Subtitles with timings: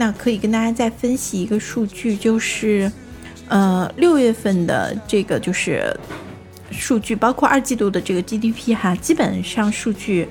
[0.00, 2.90] 那可以跟大家再分析一个数据，就是
[3.48, 5.94] 呃六月份的这个就是
[6.70, 10.26] 数据，包括二季度的这个 GDP 哈，基本上数据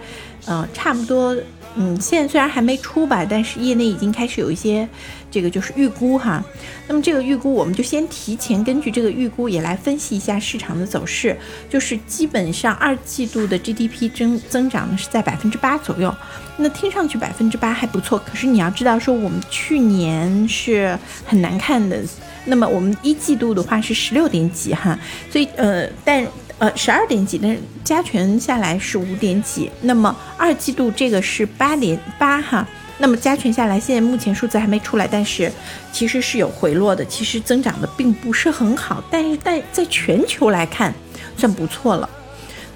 [0.47, 1.37] 呃差不多。
[1.75, 4.87] 嗯，现在虽然还没出吧，但是业内已经开始有一些
[5.29, 6.43] 这个就是预估哈。
[6.87, 11.37] 那么这个预估，我们就先提前根据这个预估也来分析一下市场的走势。
[11.69, 16.13] 就是基本上二季度的 GDP 增增长呢是在百分之八左右，
[16.57, 18.17] 那听上去百分之八还不错。
[18.19, 22.03] 可是你要知道说，我们去年是很难看的。
[22.45, 24.97] 那么我们一季度的话是十六点几哈，
[25.31, 26.27] 所以呃，但。
[26.59, 29.71] 呃，十二点几，但是加权下来是五点几。
[29.81, 32.67] 那么二季度这个是八点八哈，
[32.97, 35.49] 那么加权下来，现在目前数字还没出来，但是
[35.93, 40.93] 其实是有回落的，其实增长的并不是很好，但是但在全球来看
[41.37, 42.09] 算不错了。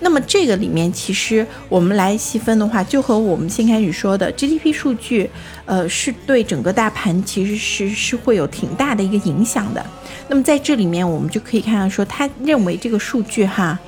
[0.04, 5.30] 那么这个里面，其实我们来细分的话，就和我们先开始说的 GDP 数据，
[5.64, 9.84] 呃，是对整个大盘其实是是会有挺大的一个影响的。
[10.28, 13.80] 那么在这里面，我们就可以看到说，他认为这个数据哈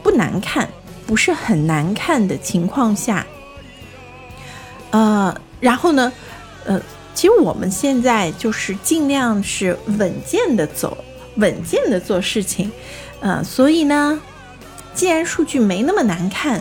[0.00, 0.68] 不难看，
[1.08, 3.26] 不是很难看的情况下，
[4.92, 6.12] 呃，然后呢，
[6.64, 6.80] 呃，
[7.14, 10.96] 其实我们现在就是尽量是稳健的走，
[11.34, 12.70] 稳健的做事情，
[13.18, 14.20] 呃，所以呢。
[14.94, 16.60] 既然数据没那么难看，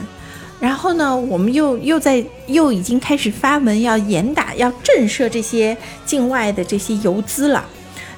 [0.59, 7.65] 然后呢，我们又又在又已经开始发文要严打要震慑这些境外的这些游资了，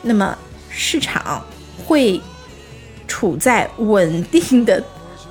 [0.04, 0.38] 那么
[0.70, 1.44] 市场
[1.86, 2.22] 会
[3.08, 4.84] 处在稳定的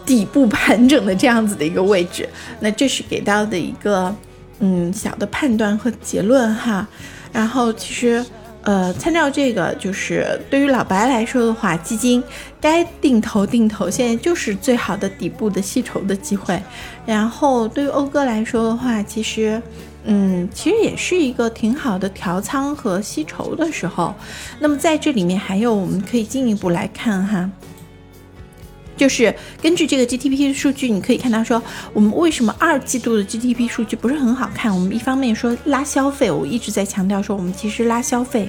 [0.05, 2.29] 底部盘整的这样子的一个位置，
[2.61, 4.15] 那这是给到的一个
[4.61, 6.87] 嗯小的判断和结论哈，
[7.33, 8.25] 然后其实。
[8.63, 12.23] 呃，参照这个，就是对于老白来说的话，基金
[12.61, 16.63] 该定投定投，现在就是最好的底部的吸筹的机会。
[17.05, 19.61] 然后对于欧哥来说的话，其实，
[20.05, 24.15] 嗯，其实也是一个挺好的调仓和吸筹的时候。
[24.61, 27.51] 那么在这里面还有，我们可以进一步来看哈。
[28.97, 31.61] 就是根据这个 GDP 的数据，你可以看到说，
[31.93, 34.73] 我们为什么二季度的 GDP 数据不是很好看？
[34.73, 38.49] 我们一方面说拉消费，我一直在强调说，我们其实拉消费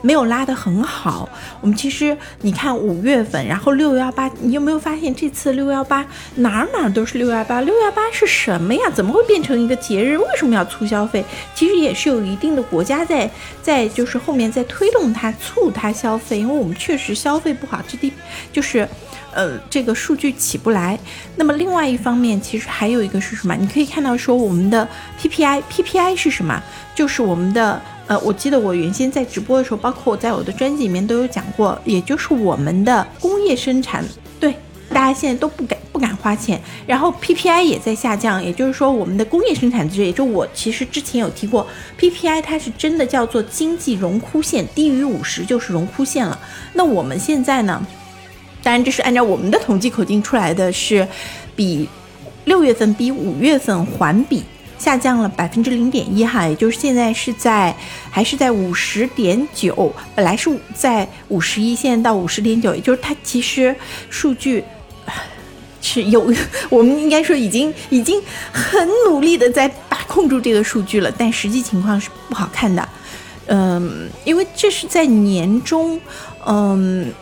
[0.00, 1.28] 没有拉得很好。
[1.60, 6.04] 我们其实你看五月份，然后六幺八，你有没有发现这次六幺八
[6.36, 7.60] 哪儿哪儿都是六幺八？
[7.60, 8.80] 六幺八是什么呀？
[8.92, 10.16] 怎么会变成一个节日？
[10.16, 11.24] 为什么要促消费？
[11.54, 13.30] 其实也是有一定的国家在
[13.62, 18.12] 在就是后面在推动它促它消费，因为我们确实消费不好，GDP
[18.52, 18.88] 就是。
[19.34, 20.98] 呃，这个数据起不来。
[21.36, 23.54] 那么另外一方面，其实还有一个是什么？
[23.54, 24.86] 你可以看到说，我们的
[25.20, 26.62] PPI，PPI 是什么？
[26.94, 34.04] 就是我们的呃，我记得我原先在直播的时候，包括我在我的专辑里面都有讲过，也就是我们的工业生产。
[34.38, 34.54] 对，
[34.90, 41.66] 大家现在都不敢不敢花钱，然后 PPI 也在下降，也就是说我们的工业生产值，也就我其实之前有提过
[41.98, 46.38] ，PPI 它是真的叫做经济荣枯线，低于五十就是荣枯线了。
[46.74, 47.86] 那我们现在呢？
[48.62, 51.06] 当然，这是按照我们的统计口径出来的，是
[51.56, 51.88] 比
[52.44, 54.42] 六月份比五月份环比
[54.78, 57.74] 下降了百分之零点一哈，也就是现在是在
[58.08, 63.74] 还是在五十点九，本来是在五十一，现在到五十点九，也就是它其实
[64.08, 64.62] 数据
[65.80, 66.32] 是有，
[66.70, 68.22] 我们应该说已经已经
[68.52, 72.88] 很努力的在把控住这个数据了，但实际情况是不好看的，
[73.46, 76.00] 嗯，因为这是在年中，
[76.46, 77.12] 嗯。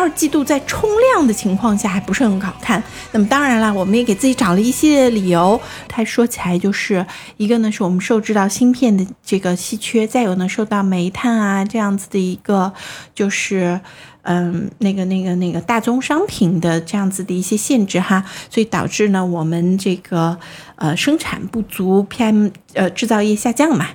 [0.00, 5.60] 二季度在冲量的情况下还不是很好看，那么当然了，我们也给自己找了一系列的理由。
[5.86, 7.04] 它说起来就是
[7.36, 12.72] 一个呢，是我们受制到芯片的这个稀缺，再有呢，受到煤炭啊这样子的一个
[13.14, 13.80] 就是。
[14.22, 20.38] 嗯，那个、那个、那个大宗商品的这样子的一些限制哈，所以导致呢我们这个
[20.80, 23.86] 呃生产不足，PM 呃制造业下降嘛，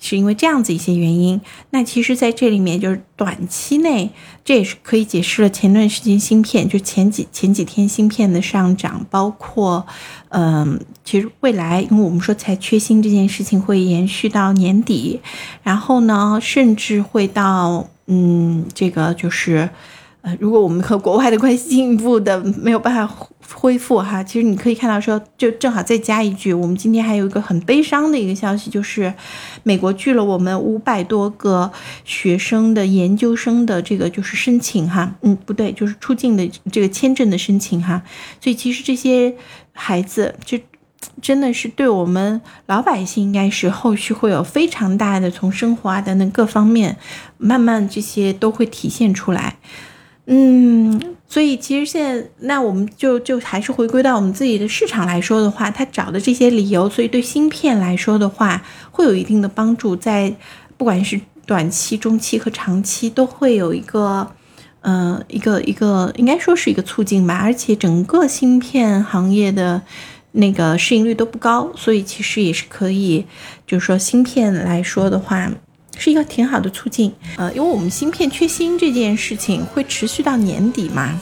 [0.00, 1.40] 是因为这样子一些原因。
[1.70, 4.10] 那其实在这里面就是短期内，
[4.44, 9.86] 这也是可以解释了前段时间芯片就前几前几天芯片的上涨，包括
[10.30, 15.20] 嗯，其实未来因为我们说才缺芯这件事情会延续到年底，
[15.62, 17.86] 然后呢甚至会到。
[18.12, 19.70] 嗯，这个就是，
[20.22, 23.16] 呃，如果我们和国外的关系进一步的没有办法
[23.52, 29.12] 恢复哈，其实你可以看到说，就正好再加一句，我们今天还有一个很悲伤的一个消息，就是
[29.62, 31.70] 美国拒了我们五百多个
[32.04, 38.02] 学生的研究生的这个就是申请哈，嗯，不对，就是出境的这个签证的申请哈，
[38.40, 39.34] 所以其实这些
[39.72, 40.58] 孩子就。
[41.22, 46.98] 真的是对我们老百姓，应该是后续会有非常大的从生活啊等等各方面，
[47.38, 49.56] 慢慢这些都会体现出来。
[50.32, 58.62] 嗯，所以其实现在，那我们就就还是回归到我们自己的市场来说的话，他找的这些理由，所以对芯片来说的话，
[58.92, 60.32] 会有一定的帮助，在
[60.76, 64.30] 不管是短期、中期和长期，都会有一个，
[64.82, 67.34] 呃，一个一个，应该说是一个促进吧。
[67.34, 69.82] 而且整个芯片行业的
[70.30, 73.26] 那个市盈率都不高，所以其实也是可以，
[73.66, 75.50] 就是说芯片来说的话。
[76.02, 81.20] 是一个挺好的促进，呃，因为我们芯片缺芯这件事情会持续到年底嘛，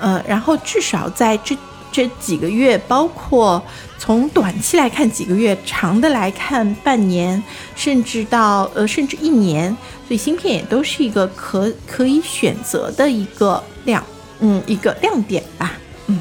[0.00, 1.56] 呃，然后至少在这
[1.92, 3.62] 这几个月，包括
[3.96, 7.40] 从短期来看几个月，长的来看半年，
[7.76, 9.70] 甚至到呃甚至一年，
[10.08, 14.02] 所以芯片也都是一个可可以选择的一个亮，
[14.40, 15.74] 嗯，一个亮点吧，
[16.08, 16.18] 嗯，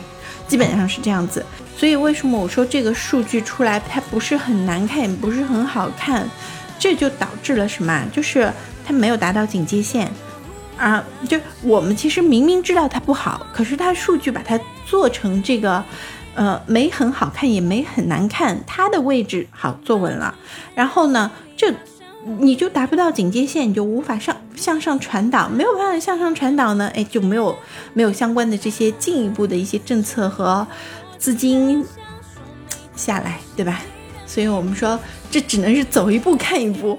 [0.48, 1.44] 基本上是这样子。
[1.76, 6.30] 所以为什么我说这个数据出来它不是很难看，也不是很好看？
[6.79, 8.06] 这就导致了什么？
[8.12, 8.51] 就是
[8.85, 10.09] 它没有达到警戒线，
[10.77, 15.83] 啊，就我们其实明明知道它不好，可是它数据把它做成这个，
[16.35, 20.33] 呃，没很好看，也没很难看，它的位置好坐稳了。
[20.75, 21.74] 然后呢，这
[22.39, 27.57] 你就达不到警戒线，你就无法上向上传导，没有办法向上传导呢，哎，就没有
[27.94, 30.65] 没有相关的这些进一步的一些政策和
[31.18, 31.83] 资金
[32.95, 33.81] 下来，对吧？
[34.25, 34.97] 所以我们说。
[35.29, 36.97] 这只能是走一步看一步。